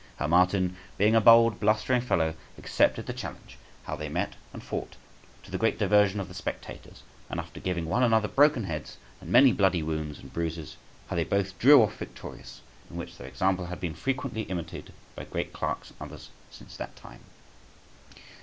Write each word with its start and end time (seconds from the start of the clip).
How 0.17 0.25
Martin, 0.25 0.77
being 0.97 1.13
a 1.13 1.21
bold, 1.21 1.59
blustering 1.59 2.01
fellow, 2.01 2.33
accepted 2.57 3.05
the 3.05 3.13
challenge; 3.13 3.59
how 3.83 3.95
they 3.95 4.09
met 4.09 4.33
and 4.51 4.63
fought, 4.63 4.95
to 5.43 5.51
the 5.51 5.59
great 5.59 5.77
diversion 5.77 6.19
of 6.19 6.27
the 6.27 6.33
spectators; 6.33 7.03
and, 7.29 7.39
after 7.39 7.59
giving 7.59 7.85
one 7.85 8.01
another 8.01 8.27
broken 8.27 8.63
heads 8.63 8.97
and 9.19 9.29
many 9.29 9.51
bloody 9.51 9.83
wounds 9.83 10.17
and 10.17 10.33
bruises, 10.33 10.75
how 11.11 11.15
they 11.15 11.23
both 11.23 11.59
drew 11.59 11.83
off 11.83 11.97
victorious, 11.99 12.61
in 12.89 12.95
which 12.95 13.15
their 13.19 13.27
example 13.27 13.65
has 13.67 13.77
been 13.77 13.93
frequently 13.93 14.41
imitated 14.41 14.95
by 15.15 15.23
great 15.23 15.53
clerks 15.53 15.91
and 15.91 16.01
others 16.01 16.31
since 16.49 16.75
that 16.77 16.95
time. 16.95 17.19